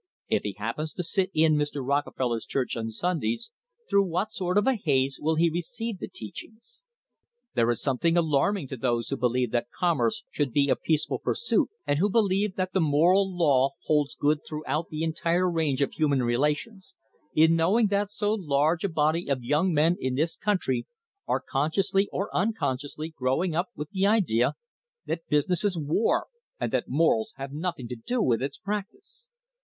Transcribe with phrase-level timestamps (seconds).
[0.29, 1.85] If he happens to sit in Mr.
[1.85, 3.51] Rockefeller's church on Sundays,
[3.87, 6.81] through what sort of a haze will he re ceive the teachings?
[7.53, 11.69] There is something alarming to those who believe that commerce should be a peaceful pursuit,
[11.85, 16.23] and who believe that the moral law holds good throughout the entire range of human
[16.23, 16.95] relations,
[17.35, 20.87] in knowing that so large a body of young men in this country
[21.27, 23.67] are consciously or uncon [291] THE HISTORY OF THE STANDARD OIL COMPANY sciously growing up
[23.75, 24.53] with the idea
[25.05, 26.25] that business is war
[26.59, 29.27] and that morals have nothing to do with its practice.